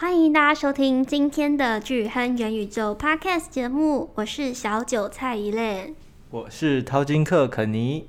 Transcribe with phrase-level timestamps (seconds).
[0.00, 5.94] 欢迎大家收听今天的巨亨元宇宙 Podcast 节目，我是小韭菜伊莲，
[6.30, 8.08] 我是淘金客肯尼。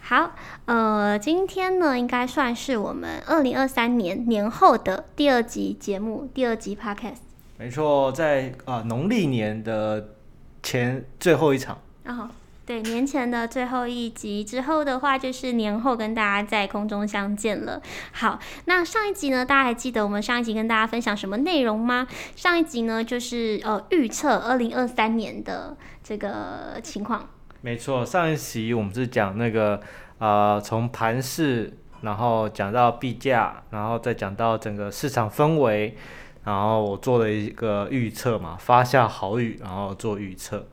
[0.00, 0.32] 好，
[0.66, 7.20] 呃，今天呢，应该算是我们二零二三年年后的第二集节目，第二集 Podcast。
[7.56, 10.10] 没错，在啊农历年的
[10.62, 11.78] 前最后一场。
[12.04, 12.28] 哦
[12.68, 17.80] 对，年前的最后一集之后的话，就是年后跟大家在空中相见了。
[18.12, 22.06] 好，那上一集呢，大家还记得我们上一集跟大家分享什么内容吗？
[22.36, 27.26] 上一集呢，就是呃预测二零二三年的这个情况。
[27.62, 29.80] 没错，上一集我们是讲那个
[30.18, 35.96] 呃从盘市，然后讲到币价，然后再讲到整个市场氛围，
[36.44, 40.68] 然后我做了一个预测嘛，发下好语，然后做预测。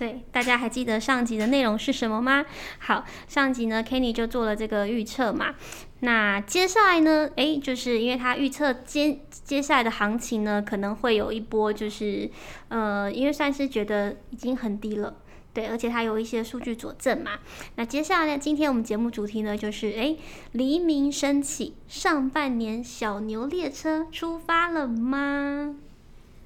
[0.00, 2.46] 对，大家还记得上集的内容是什么吗？
[2.78, 5.54] 好，上集呢，Kenny 就做了这个预测嘛。
[6.00, 12.30] 那接下来呢，诶，就是因为他预测接接下来的行情呢，可能会有一波，就是
[12.68, 15.16] 呃，因为算是觉得已经很低了，
[15.52, 17.32] 对，而且他有一些数据佐证嘛。
[17.74, 20.16] 那接下来呢，今天我们节目主题呢，就是诶，
[20.52, 25.74] 黎明升起，上半年小牛列车出发了吗？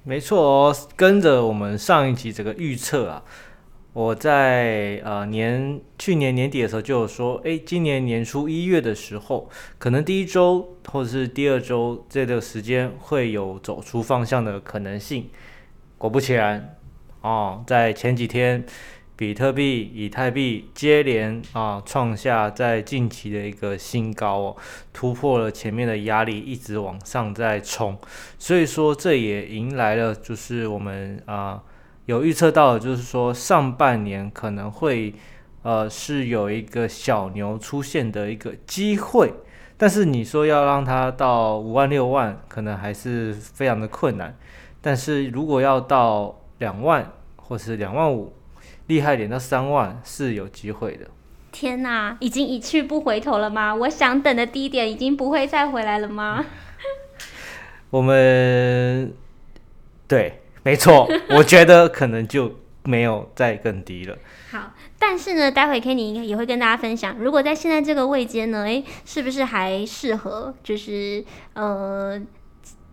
[0.07, 3.23] 没错哦，跟着我们上一集这个预测啊，
[3.95, 15.29] 我在呃年去年年底的时候就有说，哎，今年年初一月的时候，可能第一周或者是第二周这个时间会有走出方向的可能性。
[15.97, 16.75] 果不其然，
[17.21, 18.65] 哦，在前几天。
[19.17, 24.57] 比特币、以太币接连啊创下在近期的一个新高哦，
[24.91, 27.97] 突破了前面的压力，一直往上在冲，
[28.37, 31.63] 所以说这也迎来了就是我们啊
[32.05, 35.13] 有预测到，就是说上半年可能会
[35.63, 39.33] 呃是有一个小牛出现的一个机会，
[39.77, 44.37] 但是你说要让它到五万六万，可能还是非常的困难，
[44.81, 48.33] 但是如果要到两万或是两万五。
[48.87, 51.07] 厉害点到三万是有机会的。
[51.51, 53.73] 天哪，已经一去不回头了吗？
[53.73, 56.45] 我想等的低点已经不会再回来了吗？
[57.89, 59.11] 我们
[60.07, 64.17] 对，没错，我觉得可能就没有再更低了。
[64.51, 70.53] 好，但是呢，待会 Kenny 应该也会跟大家分享，如果在现在这个位阶呢，诶，是不是还适合？
[70.61, 72.21] 就是呃。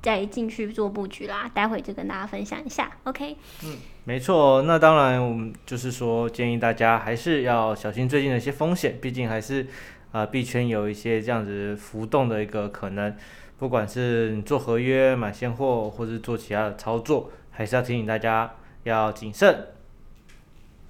[0.03, 3.37] 再进去做布局啦，待会就跟大家分享一下，OK？
[3.63, 4.61] 嗯，没错。
[4.63, 9.65] 那当然，我们就是说建议大家还是要小心最近的一些风险，毕竟还是
[10.11, 13.15] 啊币圈有一些这样子浮动的一个可能。
[13.59, 19.69] 不管是你做合约、买现货，或是做其他的操作，还是要提醒大家要谨慎。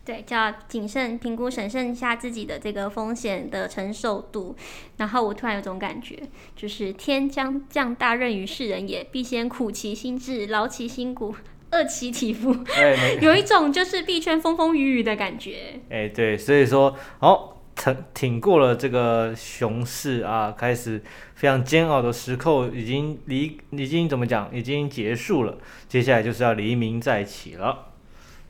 [0.05, 4.57] 对，就要谨慎评估、审慎一下自己的这个风险的承受度。
[4.97, 6.19] 然后我突然有种感觉，
[6.57, 11.37] 就是天将降大任于世人也，必先苦其心志，劳其筋骨，
[11.71, 12.53] 饿其体肤。
[12.75, 15.81] 哎，有一种就是币圈风风雨雨的感觉。
[15.89, 21.03] 哎，对，所以说，哦，挺挺过了这个熊市啊，开始
[21.35, 25.59] 非常煎熬的时刻已经离，已经怎么讲，已经结束了。
[25.89, 27.89] 接下来就是要黎明再起了。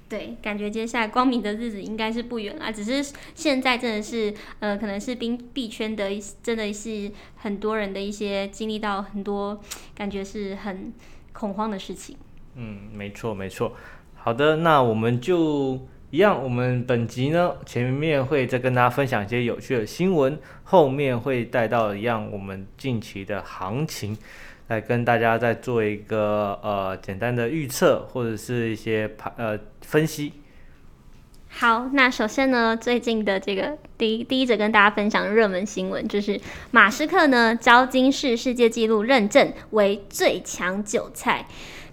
[0.09, 9.59] 对，感觉接下来光明的日子应该是不远了，只是现在真的是，呃，可能是冰币圈的一，真的是很多人的一些经历到很多，
[9.94, 10.93] 感觉是很
[11.32, 12.15] 恐慌的事情。
[12.56, 13.75] 嗯，没错没错。
[14.15, 24.19] 好的，那我们就一样，我们本集呢前面会再跟大家分享一些有趣的新闻，后面会带到一样我们近期的行情。
[24.69, 30.34] 来跟大家再做一个呃简单的预测，或者是一些盘呃分析。
[31.49, 36.39] 好，那首先呢，最近的这个第一第一则跟大家分享热门新闻，就是
[36.71, 41.47] 马斯克呢招金氏世界纪录认证为最强韭菜，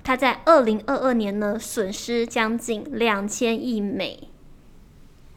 [0.04, 4.30] 他在二零二二年呢损失将近两千亿美。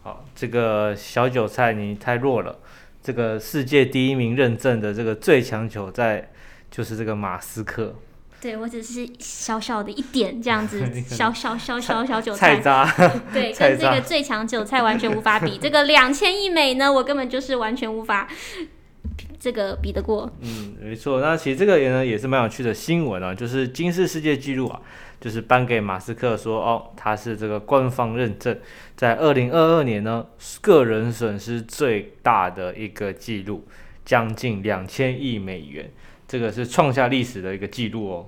[0.02, 2.58] 好，这个小韭菜你太弱了，
[3.02, 6.28] 这个世界第一名认证的这个最强韭菜。
[6.74, 7.94] 就是这个马斯克，
[8.40, 12.94] 对，我只是小小的一点这样子， 小小小小小韭菜，菜渣，
[13.30, 15.58] 对，跟这个最强韭菜完全无法比。
[15.58, 18.26] 这个两千亿美呢，我根本就是完全无法
[19.42, 20.30] 这个比得过。
[20.40, 21.20] 嗯，没错。
[21.20, 24.80] 那其实这个也呢也是蛮有趣的新闻啊，就是金氏世界纪录啊，
[25.20, 28.56] 就是颁给马斯克说，哦，他是这个官方认证，
[28.94, 30.24] 在二零二二年呢，
[30.60, 33.66] 个人损失最大的一个记录，
[34.04, 35.90] 将近两千亿美元。
[36.28, 38.26] 这个是创下历史的一个记录哦。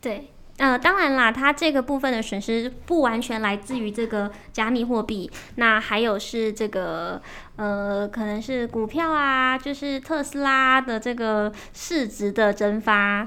[0.00, 0.24] 对，
[0.60, 7.18] 呃，当然啦，它这个部分的损失不完全来自于这个加密货币，那还有是这个
[7.56, 13.26] 呃，可能是股票啊，就是特斯拉的这个市值的蒸发。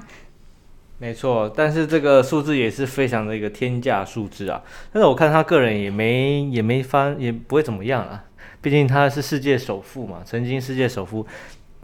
[0.98, 4.62] 没错，但是这个数字也是非常的一个天价数字啊。
[4.92, 8.22] 但是我看他个人也没也没翻，也不会怎么样啊。
[8.62, 11.26] 毕竟他是世界首富嘛，曾经世界首富。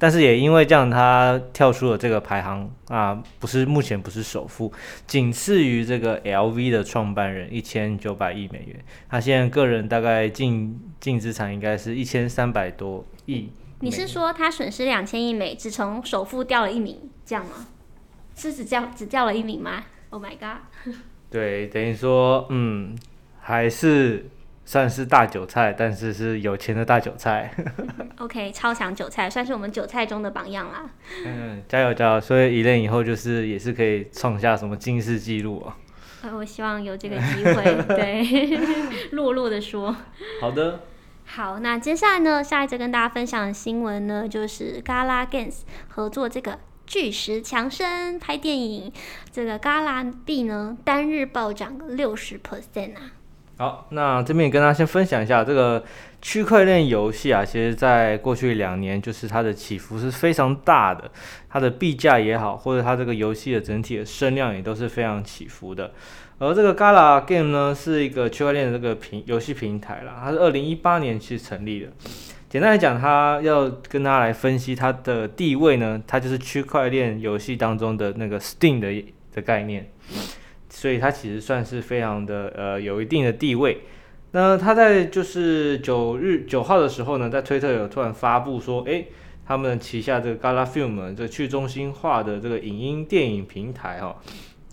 [0.00, 4.72] 但是也因为这样，他跳出了这个排行啊，不是目前不是首富，
[5.06, 8.82] 仅次于这个 LV 的创办人一千九百亿美元。
[9.10, 13.50] 他现在个人大概净净资产应该是一千三百多亿。
[13.80, 17.66] 你是说他损失两千亿美，只从首富掉了一名，这样吗？
[18.34, 20.94] 是只掉只掉了一名吗？Oh my god！
[21.30, 22.96] 对，等于说，嗯，
[23.38, 24.30] 还是。
[24.70, 27.52] 算是大韭菜，但是是有钱的大韭菜。
[28.18, 30.88] OK，超强韭菜，算是我们韭菜中的榜样啦。
[31.26, 32.20] 嗯，加油加油！
[32.20, 35.76] 所以 Elaine 以后就是也是可以创下什么金世纪录啊。
[36.22, 37.82] 呃，我希望有这个机会。
[37.96, 38.60] 对，
[39.10, 39.96] 落落的说。
[40.40, 40.78] 好的。
[41.24, 48.92] 好，那接下来呢，下一则跟大家分享的新闻呢，就是 Gala Games 合作这个巨石强森拍电影，
[49.32, 53.18] 这个 Gala 币呢单日暴涨六十 percent 啊。
[53.60, 55.84] 好，那这边也跟大家先分享一下这个
[56.22, 61.10] 区块链游戏啊，其实在过去两年，就是它的起伏是非常大的，
[61.46, 65.92] 它的币价也好，或者它这个游戏的整体的声量也都是非常起伏的。
[66.38, 71.88] 而这个 Gala Game 呢，是一个区块链的这个平游戏平台啦，它是二零一八年去成立的。
[72.48, 79.04] 简单来讲，它要跟大家来分析它的地位呢，它就是区块链游戏当中的那个 Steam 的
[79.34, 79.86] 的概念。
[80.80, 83.82] 所以它其实算是非常的呃有一定的地位。
[84.30, 89.08] 那他在就是九日九号的时候呢，在推特有突然发布说，诶，
[89.44, 94.16] 他们旗下这个 Gala Film 这个去中心化的这个影音电影平台哈、哦，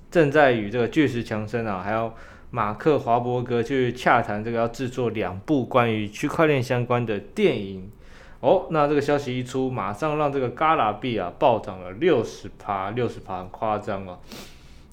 [0.09, 2.13] 正在与这个巨石强森啊，还有
[2.51, 7.91] 马克华伯格去洽谈这个要制作两部关于区块链相关的电影。
[8.39, 14.19] 哦，那这个消息一出，马上让这个 Gala 币啊暴涨了六十趴，六十趴很夸张哦。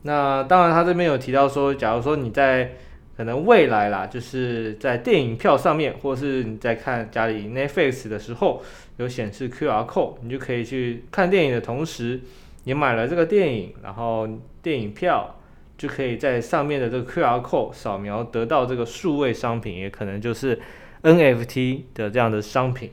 [0.06, 2.72] 那当然，他这边有提到说，假如说你在
[3.16, 8.62] 可能未来啦，就是在电影票上面，或是你在看家里 Netflix 的时候，
[8.98, 12.20] 有显示 QR code，你就可以去看电影的同时，
[12.64, 14.28] 你买了这个电影，然后
[14.62, 15.40] 电影票
[15.78, 20.60] 就可以在上面的这个 QR code 扫描得到这个数位商品，也可能就是
[21.02, 22.90] NFT 的这样的商品。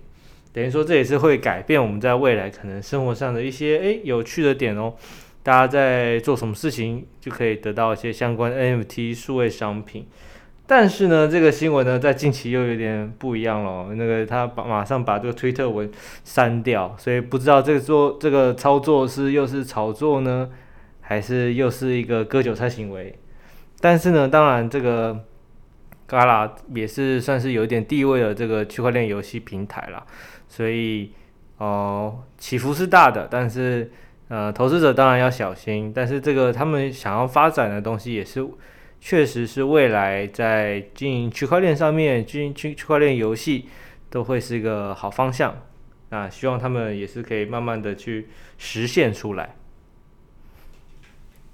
[0.53, 4.93] 等于说，这也是会改变我们在未来可能生活上的一些诶有趣的点哦。
[5.43, 10.05] 大家在做什么事情，就可以得到一些相关 NFT 数位商品。
[10.67, 13.93] 但是呢，这个新闻呢，在近期又有点不一样了。
[13.95, 15.89] 那个他把马上把这个推特文
[16.23, 20.49] 删掉，所以不知道这个做这个操作是又是炒作呢，
[21.01, 23.17] 还是又是一个割韭菜行为。
[23.79, 25.25] 但是呢，当然这个
[26.07, 30.05] Gala 也是算是有点地位的这个区块链游戏平台啦。
[30.47, 31.11] 所以
[31.57, 33.91] 哦、呃，起伏是大的，但是。
[34.31, 38.47] 呃，投资者当然要小心，但是这个他们想要发展的东西也是，
[39.01, 43.67] 确实是未来在经营区块链上面，经营区区块链游戏
[44.09, 45.53] 都会是一个好方向。
[46.11, 49.53] 啊希望他们也是可以慢慢的去实现出来。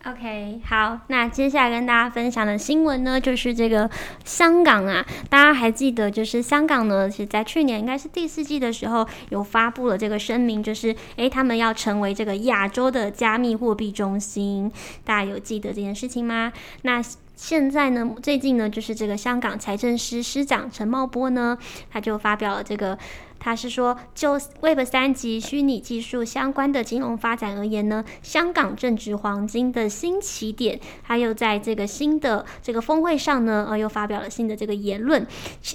[0.06, 3.90] OK，好，那接下来跟大家分享的新闻呢，就是这个
[4.24, 14.71] 香港啊，大家还记得，就是香港呢，其实在去年应该是第四季的时候，有发布了这个声明，就是诶，他们要成为这个亚洲的加密货币中心，
[15.04, 16.54] 大家有记得这件事情吗？
[16.83, 17.04] 那
[17.36, 21.57] 现在呢，最近呢，就是这个香港财政司司长陈茂波呢，
[21.92, 22.98] 他就发表了这个。
[23.40, 30.80] 他是说，就 Web 三级虚拟技术相关的金融发展而言呢，香港正值黄金的新起点。
[31.04, 35.26] 他又在这个新的这个峰会上呢，呃，又发表了新的这个言论。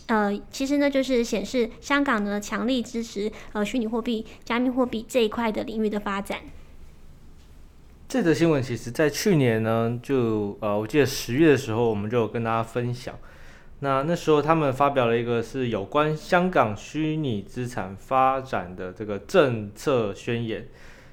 [0.07, 6.38] 呃，其实呢，就是显示香港呢强力支持呃虚拟货币、加密货币这一块的领域的发展。
[8.09, 13.14] 这则新闻其实在去年呢，就呃，我记得十月的时候，我们就有跟大家分享。
[13.84, 20.68] 那那时候他们发表了一个是有关香港虚拟资产发展的这个政策宣言，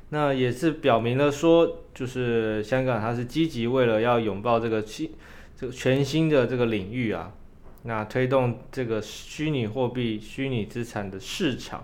[0.09, 5.11] 那也是表明了说，就是香港它是积极为了要拥抱这个新
[5.57, 7.33] 这个全新的这个领域啊，
[7.83, 11.83] 那推动这个虚拟货币、虚拟资产的市场。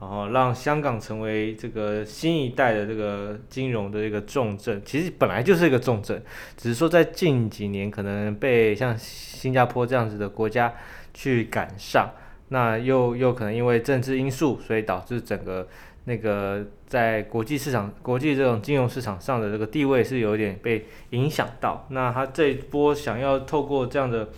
[0.00, 6.22] 然后让香港成为这个新一代的这个金融的一个重镇，其实本来就是一个重镇，
[6.56, 10.72] 只是说在近几年可能被像新加坡这样子的国家
[11.12, 12.10] 去赶上，
[12.50, 15.66] 那又又可能因为政治因素，所以导致整个
[16.04, 21.86] 那个在国际市场、国际这种金融市场上的这个地位是有点被影响到。
[21.90, 24.28] 那他这一波想要透过这样的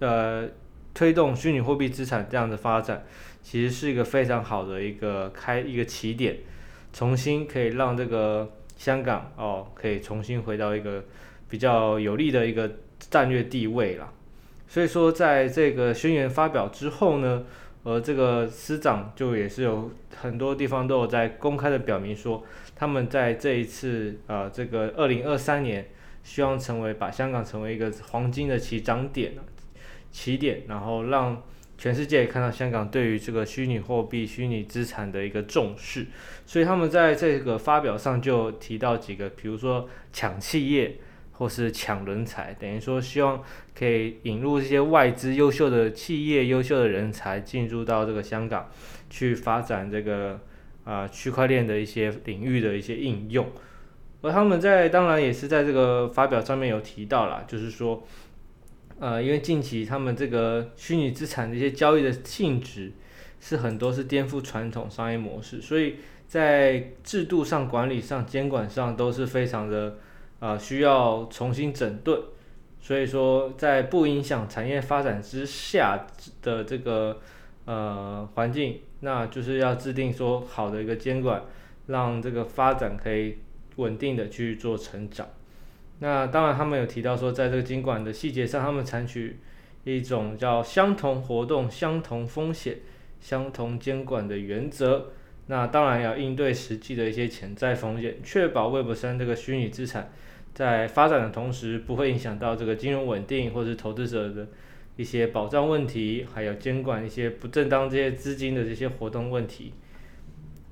[0.00, 0.46] 呃
[0.92, 3.02] 推动虚拟货币资产这样的发展。
[3.42, 6.36] 其实是一个非常好的一个开一个起点，
[6.92, 11.04] 重新可以让这个香港哦可以重新回到一个
[11.48, 14.12] 比较有利的一个战略地位了。
[14.68, 17.44] 所以说，在这个宣言发表之后呢，
[17.82, 22.44] 呃，这个司长就也是有很多地方都有在公开的表明说，
[22.76, 25.88] 他们在这一次呃这个二零二三年，
[26.22, 29.32] 希望成为把香港成为一个黄金的起涨点
[30.12, 31.42] 起点，然后让
[31.80, 36.06] 全世界也看到香港对于这个虚拟货币、虚拟资产的一个重视。
[36.46, 40.98] 所以他们在这个发表上就提到几个，比如说抢企业。
[41.40, 43.42] 或是抢人才，等于说希望
[43.74, 48.68] 可以引入这些外资优秀的企业、优秀的人才进入到这个香港，
[49.08, 50.38] 去发展这个
[50.84, 53.50] 啊区块链的一些领域的一些应用。
[54.20, 58.06] 而他们在当然也是在这个发表上面有提到了，就是说，
[59.00, 62.92] 呃，因为近期他们这个虚拟资产的一些交易的性质
[63.40, 65.96] 是很多是颠覆传统商业模式，所以
[66.28, 69.96] 在制度上、管理上、监管上都是非常的。
[70.42, 72.18] 呃，需要重新整顿，
[72.80, 76.06] 所以说在不影响产业发展之下
[76.40, 77.20] 的这个
[77.66, 81.42] 呃环境，那就是要制定说好的一个监管，
[81.88, 83.36] 让这个发展可以
[83.76, 85.28] 稳定的去做成长。
[86.00, 89.38] 那当然，他们有提到说，在这个监管的细节上，他们采取
[89.84, 92.78] 一种叫相同活动、相同风险、
[93.20, 95.12] 相同监管的原则。
[95.46, 100.10] 那当然要应对实际的一些潜在风险，确保 Web3 这个虚拟资产。
[100.54, 104.48] 在发展的同时，不会影响到这个金融稳定或者是投资者的
[104.96, 109.74] 一些保障问题，还有监管一些不正当这些资金的这些活动问题。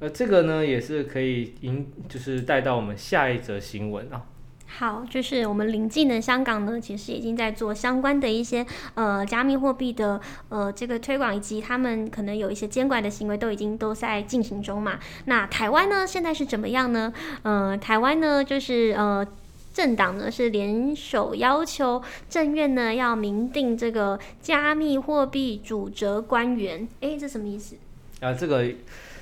[0.01, 4.25] 呃，这个呢也是可以引，就是带到我们下一则新闻啊。
[4.69, 10.21] 好，就是我们邻近的香港呢，其实已经在做相关的一些呃加密货币的
[10.51, 14.99] 呃这个推广，以及他们可能有一些监管的行为都已经都在进行中嘛。
[15.25, 17.13] 那台湾呢，现在是怎么样呢？
[17.43, 19.27] 呃，台湾呢就是呃。
[19.71, 27.77] 政党呢是联手要求政院呢要明定这个加密货币主责官员，诶，这什么意思？
[28.19, 28.65] 啊，这个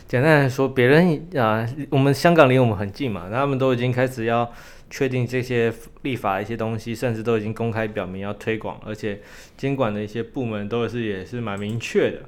[0.08, 4.50] 简单来说，别人啊，我们香港离我们很近嘛，他们都已经开始要
[4.90, 9.20] 确定这些立法的一些东西，甚至都已经公开表明要推广，而且
[9.56, 12.18] 监管的一些部门都是也是蛮明确的。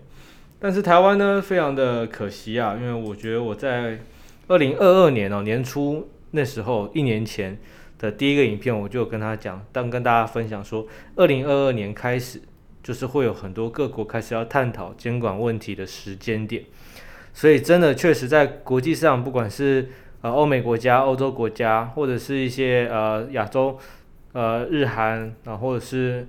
[0.58, 3.98] 但是台湾呢，非常的可惜啊，因为我觉得我在
[4.48, 7.58] 二零二二年哦年初那时候一年前。
[8.00, 10.86] 的第一个影片，我就跟他讲，当跟大家分享说，
[11.16, 12.40] 二零二二年开始，
[12.80, 16.62] 就是会有很多各国开始要探讨监管问题的时间点，
[17.34, 19.88] 所以真的确实在国际上，不管是
[20.20, 23.78] 呃欧美国家、欧洲国家，或者是一些呃亚洲
[24.32, 26.26] 呃日韩啊，或者是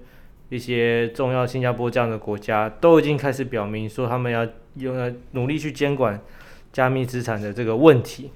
[0.50, 6.20] 一些重要新加坡这样的国家，都已经开始表明说他们要用来努力去监管
[6.72, 8.32] 加密资产的这个问题。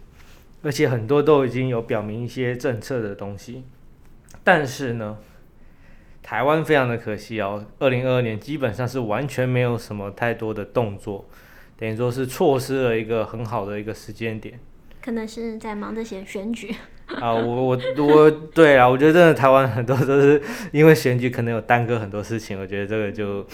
[0.65, 3.65] 而且很多都已经有表明一些政策的东西，
[4.45, 5.17] 但是呢，
[6.21, 11.25] 台湾非常的可惜哦，二零二二年基本上是完全没有什么太多的动作，
[11.75, 14.57] 等于说是错失了一个很好的一个时间点。
[15.03, 16.73] 可能是在忙着选选举
[17.19, 20.41] 啊，我我我，对啊，我觉得真的台湾很多都是
[20.71, 23.45] 因为选举可能有耽搁很多事情，我觉得这个就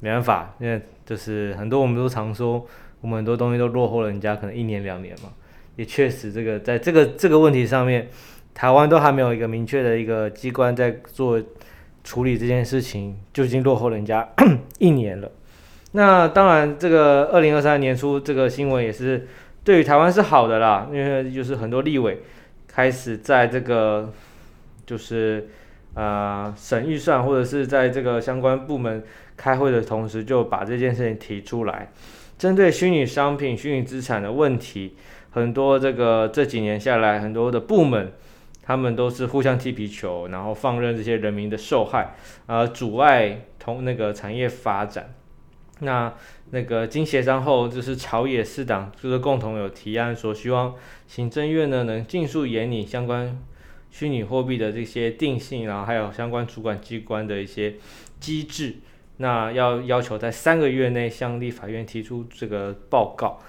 [0.00, 2.66] 没办法，因为就是很多我们都常说，
[3.02, 5.30] 我们很多东西都落后了人家可能一年两年嘛。
[5.76, 8.08] 也确实，这个在这个这个问题上面，
[8.54, 11.42] 台湾都还没有一个明确的一个机关在做
[12.04, 14.26] 处理这件事情，就已经落后人家
[14.78, 15.30] 一年了。
[15.92, 19.26] 那当然，这个二零二三年初这个新闻也是
[19.64, 22.20] 对于台湾是好的啦，因为就是很多立委
[22.68, 24.12] 开始在这个
[24.84, 25.48] 就是、
[25.94, 29.02] 呃、省预算或者是在这个相关部门
[29.36, 31.90] 开会的同时，就把这件事情提出来，
[32.36, 34.96] 针对虚拟商品、虚拟资产的问题。
[35.30, 38.12] 很多这个这几年下来，很多的部门，
[38.62, 42.14] 他们都是互相踢皮球，然后放任这些人民的受害，
[42.46, 45.12] 呃，阻碍同那个产业发展。
[45.80, 46.14] 那
[46.54, 50.74] 那个经协商后，就是朝野四党就是共同有提案说，希望
[51.08, 53.36] 行政院呢能尽速研拟相关
[53.90, 57.74] 虚拟货币的这些定性，然后还有相关主管机关的一些
[58.20, 58.76] 机制，
[59.16, 63.40] 那要要求在三个月内向立法院提出这个报告。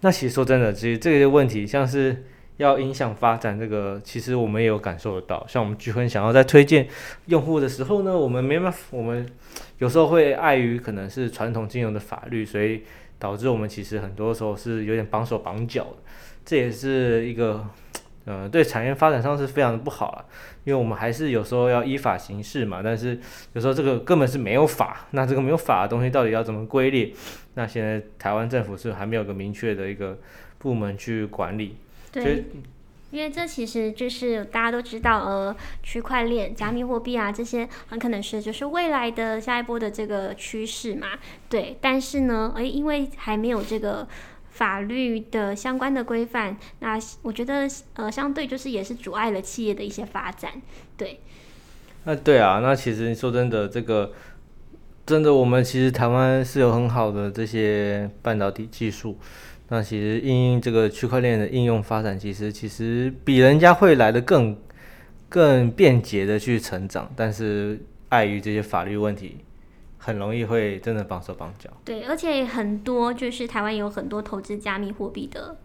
[0.00, 2.24] 那其实说真的，其实这个问题像是
[2.56, 5.44] 要影响发展，这个其实我们也有感受得到。
[5.48, 6.86] 像我们巨亨想要在推荐
[7.26, 9.28] 用户的时候呢，我们没办法，我们
[9.82, 12.84] 有时候会碍于可能是传统金融的法律，所以
[13.18, 15.96] 导致我们其实很多时候是有点绑手绑脚的。
[16.44, 17.66] 这也是一个，
[18.24, 20.24] 呃，对产业发展上是非常的不好了。
[20.62, 23.18] 因为我们还是有时候要依法行事嘛，但是
[23.54, 27.12] 有时候这个根本是没有法，那这个没有法的东西到底要怎么归类？
[27.54, 30.16] 那现在台湾政府是还没有个明确的一个
[30.58, 31.74] 部门去管理。
[32.12, 32.44] 对，
[33.12, 41.08] 因为这其实就是大家都知道，呃，区块链、加密货币啊这些很可能是就是未来的下一波的这个趋势嘛。
[41.50, 44.08] 对，但是呢，诶，因为还没有这个
[44.48, 50.50] 法律的相关的规范，那我觉得呃，相对就是也是阻碍了企业的一些发展。
[50.96, 51.20] 对。
[52.04, 54.12] 那对啊，那其实说真的，这个
[55.04, 59.18] 真的我们其实台湾是有很好的这些半导体技术。
[59.68, 64.54] 那其实因应这个区块链的应用发展，其实其实比人家会来的更
[65.30, 69.38] 更便捷的去成长，但是碍于这些法律问题，
[69.96, 71.70] 很容易会真的绑手绑脚。
[71.86, 75.56] 对，而且很多就是台湾有很多投资加密货币的，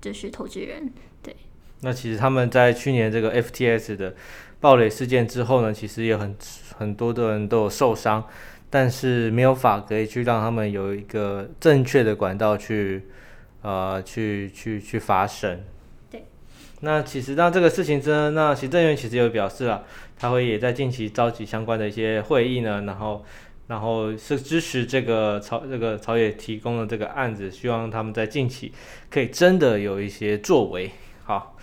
[0.00, 0.92] 就是投资人。
[1.20, 1.34] 对。
[1.80, 4.14] 那其实他们在去年这个 FTS 的
[4.60, 6.36] 暴雷事件之后呢，其实也很
[6.76, 8.24] 很多的人都有受伤，
[8.70, 13.02] 但是没有法可以去让他们有一个正确的管道去。
[13.62, 15.64] 呃，去去去发声。
[16.10, 16.24] 对。
[16.80, 19.84] 那其实那这个事情呢，那行政院其实有表示了，
[20.16, 23.24] 他会也在近期召集相关的一些会议呢，然后
[23.66, 28.72] 然后是支持这个朝这个朝野提供的这个案子，希望他们在近期
[29.10, 30.92] 可以真的有一些作为。
[31.24, 31.56] 好，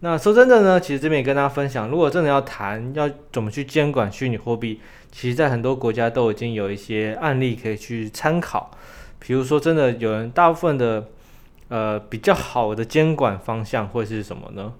[0.00, 4.80] 那说真的呢，其实这边也跟大家分享，如果真的要谈要怎么去监管虚拟货币，
[5.12, 8.70] 其实在很多国家都已经有一些案例可以去参考，
[9.18, 11.10] 比如说真的有人大部分的。
[11.68, 14.74] 呃，比较好的监管方向会是什么呢？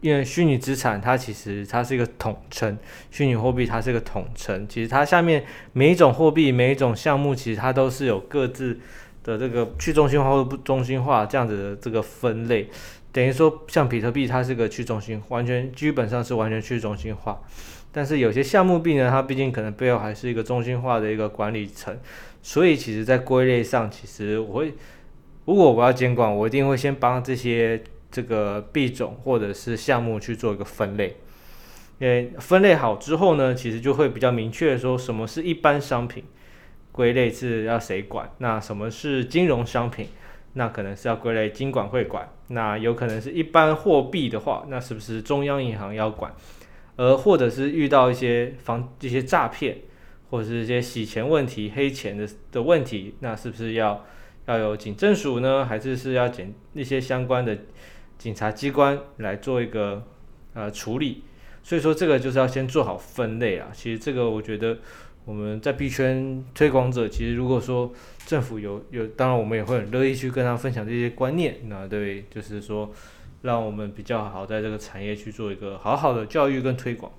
[0.00, 2.76] 因为虚拟资产它其实它是一个统称，
[3.10, 8.78] 虚拟货币它是一个统称，其实它下面每一种货币、每一种项目，其实它都是有各自
[9.22, 12.68] 的这个去中心化或不中心化这样子的这个分类。
[13.12, 17.40] 等于说，像比特币它是个去中心，完全基本上是完全去中心化。
[17.92, 21.96] 但是有些项目币呢，它毕竟可能背后还是一个中心化的一个管理层，
[22.42, 24.74] 所以其实在归类上，其实我会。
[25.44, 27.82] 如果我要监管，我一定会先帮这些
[28.12, 31.16] 这个币种或者是项目去做一个分类，
[31.98, 36.22] 因为分类好之后呢，其实就会比较明确说什么是一般商品，
[36.92, 40.06] 归类是要谁管；那什么是金融商品，
[40.52, 46.32] 那可能是要归类金管会管；那有可能是一般货币的话，那是不是中央银行要管？
[46.94, 49.78] 而或者是遇到一些防这些诈骗，
[50.30, 54.04] 或者是一些洗钱问题、黑钱的的问题，那是不是要？
[54.46, 57.56] 要有警政署呢，还是是要检那些相关的
[58.18, 60.04] 警察机关来做一个
[60.54, 61.24] 呃处理？
[61.62, 63.68] 所以说这个就是要先做好分类啊。
[63.72, 64.78] 其实这个我觉得
[65.24, 67.92] 我们在币圈推广者，其实如果说
[68.26, 71.56] 政府有有，当然我们也会很乐意去跟他分享这些观念。
[71.68, 72.92] 那对，就是说
[73.42, 77.12] 让我们比较好在这个产业去做一个好好的教育跟推广。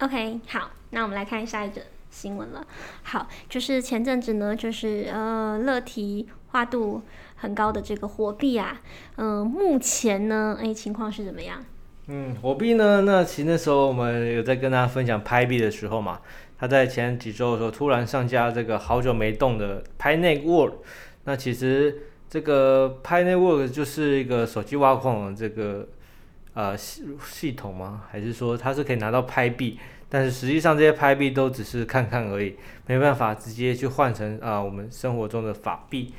[0.00, 1.80] OK，好，那我们来看下一个。
[2.18, 2.66] 新闻了，
[3.04, 7.00] 好，就是前阵子呢，就是呃，乐提花度
[7.36, 8.80] 很高的这个火币啊，
[9.14, 11.64] 嗯、目前呢，哎，情况是怎么样？
[12.08, 16.20] 嗯，火币呢，那其实那时候我们有在跟大家分享拍币的时候嘛，
[16.58, 20.72] 他在前几周的时候突然上架这个好久没动的 Pi Network，
[21.22, 25.86] 那其实这个 Pi Network 就是一个手机挖矿的这个
[26.54, 28.02] 呃系系统吗？
[28.10, 29.78] 还是说它是可以拿到拍币？
[30.10, 36.14] 但是实际上这些拍币都只是看看而已，没办法直接去换成啊我们生活中的法币。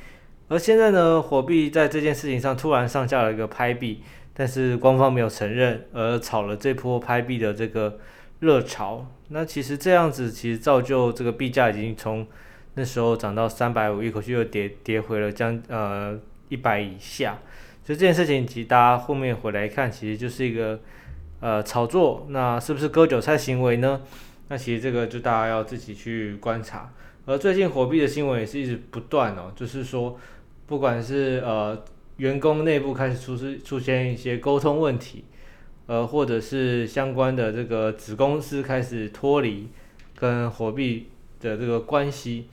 [0.46, 7.98] 而现在呢，火币在这件事情上突然上架了一个拍币，但是官方没有承认，而炒了这波拍币的这个
[8.38, 9.06] 热潮。
[9.28, 12.24] 那其实这样子其实造就这个币价已经从
[12.74, 16.16] 那时候涨到三百五，一口气又跌跌回了将呃
[16.48, 17.38] 一百以下。
[17.84, 20.78] 所以这件事情其实大家后面回来看，其实就是一个。
[21.40, 24.02] 呃，炒作那是不是割韭菜行为呢？
[24.48, 26.92] 那其实这个就大家要自己去观察。
[27.24, 30.18] 而最近火币的新闻也是一直不断哦，就是说，
[30.66, 31.82] 不管是呃
[32.18, 35.24] 员工内部开始出出现一些沟通问题，
[35.86, 39.68] 呃，或者是相关的这个子公司开始脱离
[40.14, 41.08] 跟火币
[41.40, 42.48] 的这个关系。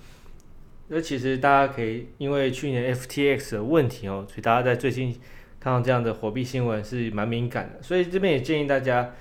[0.88, 5.14] 那其实大家可以因为去年 FTX 的问题哦，所以大家在最近。
[5.60, 9.12] 看到这样的火币新闻是蛮敏感的，所以这边也建议大家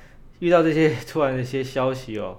[0.40, 2.38] 遇到这些突然的一些消息哦，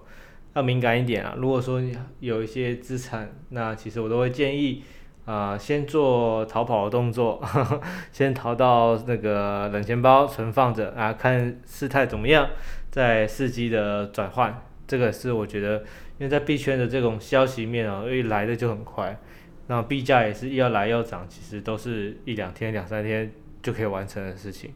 [0.54, 1.36] 要敏感一点啊。
[1.38, 1.82] 如果说
[2.20, 4.84] 有一些资产，那其实我都会建议
[5.26, 7.82] 啊、呃，先做逃跑的动作，呵 呵
[8.12, 12.48] 先逃到那个冷钱包存放着啊，看事态怎么样，
[12.92, 14.64] 再伺机的转换。
[14.88, 19.20] 这个是我觉得，因为在币圈的这种消息面啊，一来的就很快，
[19.68, 23.32] 那币价也是要来要涨，其实都是一两天、两三天。
[23.67, 24.73] 就可以完成的事情。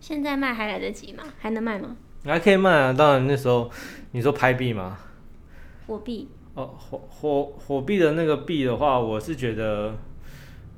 [0.00, 1.24] 现在卖还来得及吗？
[1.38, 1.96] 还能卖吗？
[2.26, 2.92] 还可以卖啊！
[2.92, 3.70] 当然那时候
[4.10, 4.98] 你说拍币吗？
[5.86, 6.28] 火币。
[6.52, 9.96] 哦，火火火币的那个币的话，我是觉得，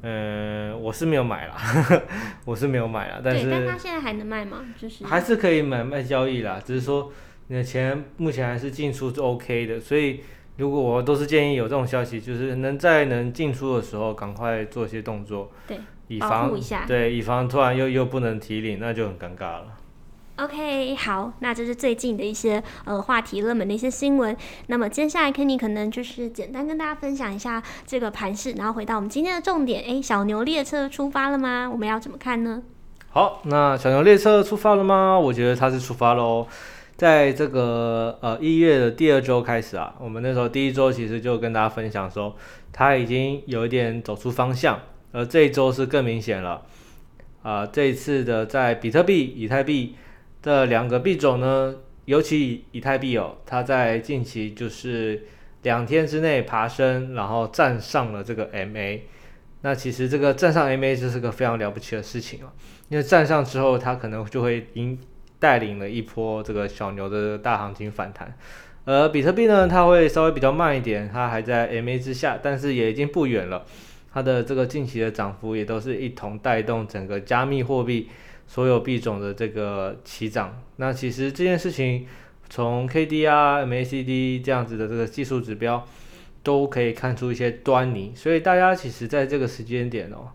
[0.03, 1.57] 嗯，我是没有买啦，
[2.47, 4.65] 我是没有买啦，但是，但它现在还能卖吗？
[4.81, 7.13] 就是还是可以买卖交易啦，只是说
[7.49, 10.21] 你的钱目前还是进出是 OK 的，所以
[10.59, 15.79] 如果我都是建议有这种消息，就是能在能进出的时候赶快做一些动作，对，
[16.09, 16.53] 以防
[16.87, 19.67] 对，以防突然又又不能提领，那就很尴尬了。
[20.37, 24.37] OK，好，那这是最近的一些呃话题热门的一些新闻。
[24.69, 29.83] 那么接下来 Kenny 可能就是简单跟大家分享一下这个盘势，然后回到我们今天的重点。
[29.83, 31.69] 诶，小牛列车出发了吗？
[31.69, 32.63] 我们要怎么看呢？
[33.11, 35.19] 好，那小牛列车出发了吗？
[35.19, 36.47] 我觉得它是出发喽。
[36.97, 42.37] 在这个呃一月的第二周开始啊，我们那时候第一周其实就跟大家分享说，
[42.73, 44.79] 它已经有一点走出方向，
[45.19, 46.63] 而这一周是更明显了。
[47.43, 49.97] 啊、这一次的在比特币、以太币。
[50.41, 55.25] 这两个币种呢，尤其以太币哦，它在近期就是
[55.63, 59.01] 两天之内爬升，然后站上了这个 MA。
[59.63, 62.53] 那其实这个站上 MA 就是个非常了不起的事情哦，
[62.89, 64.97] 因为站上之后，它可能就会引
[65.41, 68.33] 带领了一波这个小牛的大行情反弹。
[68.85, 73.67] 而比特币呢，它会稍微比较慢一点，它还在 MA 之下，但是也已经不远了。
[74.13, 78.09] 它的这个近期的涨幅也都是一同带动整个加密货币。
[78.51, 82.07] 所有币种的这个齐涨，那其实这件事情
[82.49, 85.87] 从 KDR、MACD 这样子的这个技术指标
[86.43, 90.31] 都可以看出一些端倪，所以大家其实在这个时间点哦，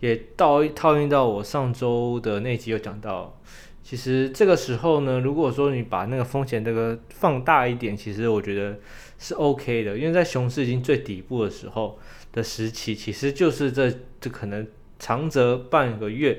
[0.00, 3.38] 也到套用到我上周的那集有讲到，
[3.80, 8.76] 其实这个时候呢，如果说你把那个风险这个放大一点，其实我觉得
[9.20, 11.96] 是 OK 的，因为在熊市已经最底部的时候
[12.36, 14.64] 的时期，其实就是这这可能
[15.00, 16.38] 长则半个月。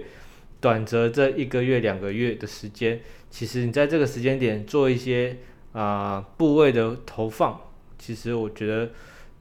[0.59, 5.37] 短则这一个月、两个月的时间，其实你在这个时间点做一些
[5.71, 7.61] 啊、部位的投放，
[7.99, 8.89] 其实我觉得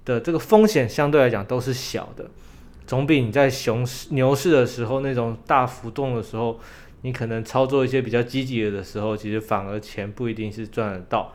[0.04, 2.30] 的这个风险相对来讲都是小的，
[2.86, 6.60] 总比你在熊市、牛市的时候那种大浮动的时候，
[7.00, 11.34] 你可能操作一些比较积极的时候，其实反而钱不一定是赚得到。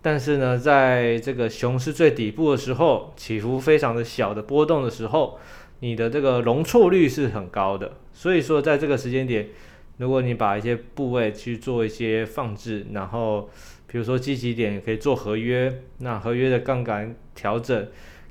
[0.00, 5.38] 但是呢，在这个熊市最底部的时候，起伏非常的小的波动的时候。
[5.80, 9.46] 你的这个容错率是很高的，所以说在这个时间点，
[9.98, 13.48] 如果你把一些部位去做一些放置，然后
[13.86, 17.86] 比如说积极点可以做合约，那合约的杠杆调整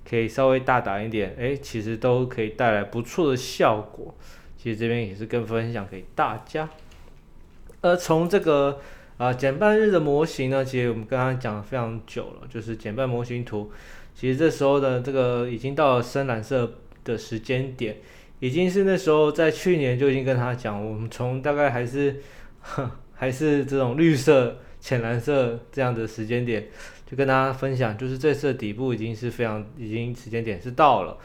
[0.05, 4.13] 可以稍微大胆一点，哎，其实都可以带来不错的效果。
[4.57, 6.67] 其实这边也是跟分享给大家。
[7.79, 8.81] 而从这个
[9.17, 13.71] 啊减半日的模型呢，其实我们刚刚讲了非常久了，就是减半模型图，
[14.15, 16.71] 其实这时候的这个已经到了深蓝色。
[17.07, 17.95] 的时间点，
[18.41, 22.17] 已经是那时候在去年就已经跟他讲，我们从大概还是
[23.13, 26.67] 还是这种绿色、浅蓝色这样的时间点，
[27.09, 31.17] 就跟大家分享，就是这次底部已经是非常，已经时间点是到了，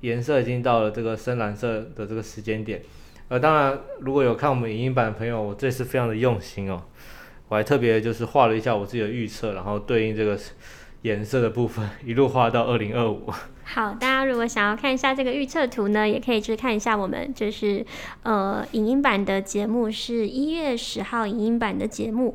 [0.00, 2.80] 颜色已经到了这个深蓝色的这个时间点。
[3.28, 6.82] 呃，当然如果有看我们影音版的朋友，我这次非常的用心哦，
[7.52, 10.38] 我还特别就是画了一下我自己的预测，然后对应这个
[11.02, 13.30] 颜色的部分， 一路画到二零二五。
[13.64, 17.84] 好，大家如果想要看一下这个预测图呢，也可以去看一下我们就是
[18.22, 22.34] 呃影音版的节目，是一月十号影音版的节目。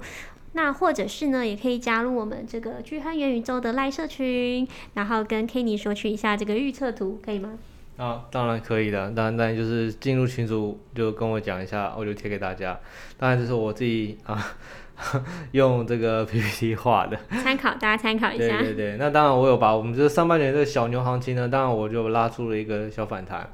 [0.54, 7.54] 那或者是呢，也可以加入我们这个巨亨元宇宙的赖社群，然后跟 Kenny 索取一下这个预测图，可以吗？
[7.98, 12.80] 啊，当然可以的，当然当然就是进入群组就跟我讲一下，我就贴给大家。
[13.18, 14.56] 当然这是我自己啊。
[15.52, 18.60] 用这个 PPT 画的，参考大家参考一下。
[18.60, 23.52] 对对对，那当然我有把我们这上半年这个小牛行情呢，当然我就拉出了一个小反弹。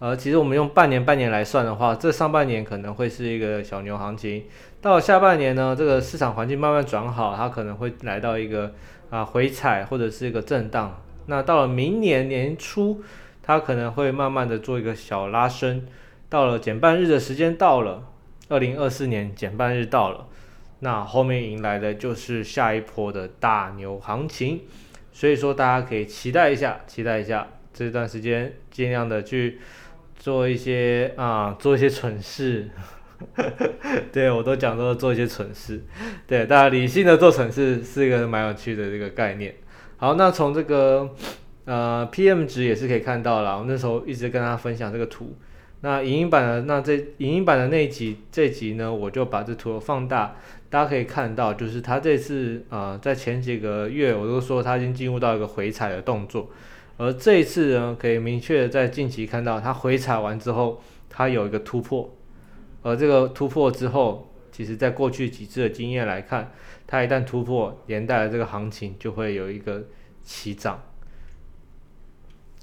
[0.00, 4.44] 呃，其实我们用半年半年来算的话，这上半年可能会是一个小牛行情，
[4.82, 8.66] 到了下半年呢，这个市场环境慢慢转好，它可能会来到一个
[9.08, 11.00] 啊、呃、回踩或者是一个震荡。
[11.26, 13.02] 那到了明年年初，
[13.42, 15.86] 它可能会慢慢的做一个小拉升。
[16.28, 18.02] 到了减半日的时间到了，
[18.48, 20.26] 二零二四年减半日到了。
[20.84, 24.60] 那后面迎来的就是下一波的大牛行情，
[25.12, 29.58] 所以说大家可以期待一下，期待一下这段时间尽量的去
[30.14, 32.68] 做一些啊，做一些蠢事。
[34.12, 35.82] 对，我都讲说做一些蠢事，
[36.26, 39.54] 对，大家理性的做蠢事是一个蛮有趣的这个概念。
[39.96, 41.08] 好，那从这个
[41.64, 45.34] 呃 PM 值也是可以看到了，我那时候一直跟大家分享这个图。
[45.80, 50.36] 那影音版的那这影音版的那一集这集呢，我就把这图放大。
[50.74, 56.50] 大家可以看到，就是它这次啊、呃，在前几个月我都说它已经进入到一个回踩的动作，
[56.96, 62.12] 而这一次呢，可以明确在近期看到它回踩完之后，它有一个突破，
[62.82, 66.50] 而这个突破之后，其实在过去几次的经验来看，
[66.88, 69.84] 它一旦突破，连带的这个行情就会有一个
[70.24, 70.82] 起涨。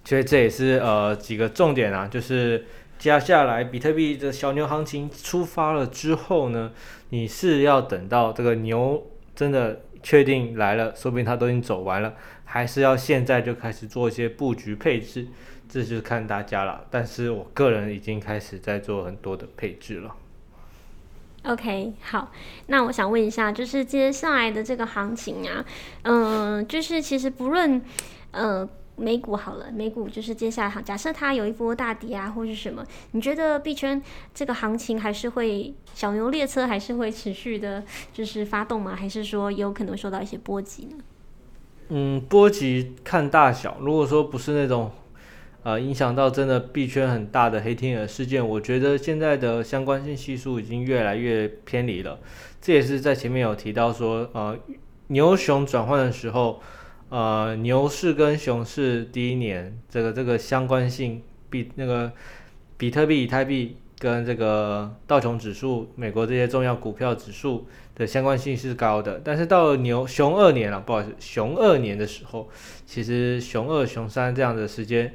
[0.04, 2.66] 所以这也是呃几个重点啊，就是
[3.02, 6.72] 接下来比特币的小牛行情出发了之后呢，
[7.10, 12.14] 你是要等到这个牛真的确定来了，说不定它都已经走完了，
[12.46, 15.26] 还是要现在就开始做一些布局配置，
[15.68, 16.86] 这就是看大家了。
[16.92, 20.16] 但是我个人已经开始在做很多的配置了。
[21.46, 22.32] OK，好，
[22.68, 25.66] 那我想问一下，就是接下来的这个行情啊，
[26.04, 27.82] 嗯、就是其实不论，
[28.30, 34.02] 呃，美股好了，美股就是接下来，假设它有一波大跌啊，或是什么，你觉得币圈
[34.34, 38.96] 这个行情还是会小牛列车还是会持续的，就是发动吗？
[38.96, 40.98] 还是说有可能受到一些波及呢？
[41.90, 44.92] 嗯，波及看大小，如果说不是那种。
[45.64, 52.20] 呃，影响到真的币圈很大的黑天鹅事件，我觉得现在的相关性系数已经越来越偏离了。
[52.60, 54.58] 这也是在前面有提到说，呃，
[55.10, 56.60] 牛熊转换的时候，
[57.12, 62.10] 呃，牛市跟熊市第一年，这个这个相关性比那个
[62.78, 69.20] 比特币、以太币跟这个道琼指数、美国这些重要股票指数的相关性是高的。
[69.26, 72.50] 但是到了牛熊二年了，不好意思，熊二年的时候，
[72.86, 75.14] 其实熊二、熊三这样的时间。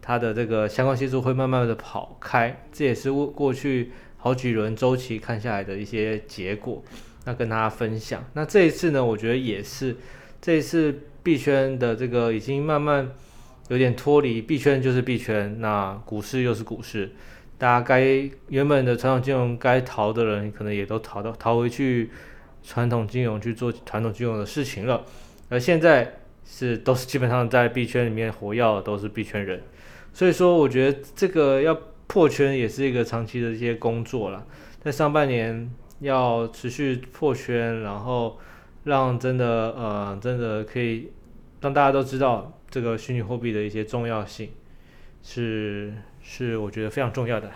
[0.00, 6.82] 它的这个相关系数会慢慢的跑开，这也是过过去好几轮周期看下来的一些结果。
[7.24, 8.24] 那跟大家分享。
[8.32, 9.96] 那这一次呢，我觉得也是
[10.40, 13.10] 这一次币圈的这个已经慢慢
[13.66, 17.10] 有点脱离币圈就是币圈，那股市又是股市，
[17.58, 22.10] 大家该原本的传统金融该逃的人，可能也都逃到逃回去
[22.62, 25.04] 传统金融去做传统金融的事情了。
[25.48, 29.60] 而现在是都是基本上在币圈里面活跃的都是币圈人。
[30.12, 34.46] 所以说，我觉得这个要破圈也是一个长期的一些工作了。
[34.80, 38.38] 在上半年要持续破圈，然后
[38.84, 41.10] 让真的呃真的可以
[41.66, 44.50] 让大家都知道这个虚拟货币的一些重要性，
[45.20, 47.50] 是是我觉得非常重要的。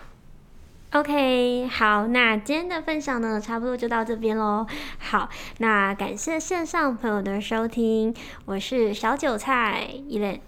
[0.94, 4.66] OK，好，那今天的分享呢，差不多就到这边喽。
[4.98, 8.12] 好，那感谢线上朋友的收听，
[8.46, 10.40] 我是小韭菜伊莲。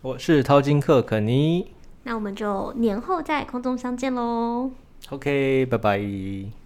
[0.00, 1.72] 我是淘金客肯尼，
[2.04, 4.70] 那我们就年后在空中相见喽。
[5.10, 6.00] OK，拜拜。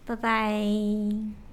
[0.07, 1.44] 拜拜。